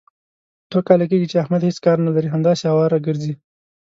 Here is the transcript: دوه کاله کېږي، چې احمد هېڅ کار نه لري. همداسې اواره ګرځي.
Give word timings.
دوه 0.71 0.81
کاله 0.87 1.05
کېږي، 1.11 1.27
چې 1.31 1.37
احمد 1.43 1.61
هېڅ 1.67 1.77
کار 1.85 1.97
نه 2.05 2.11
لري. 2.15 2.29
همداسې 2.35 2.63
اواره 2.73 2.97
ګرځي. 3.07 3.33